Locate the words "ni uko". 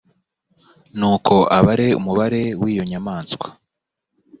0.97-1.35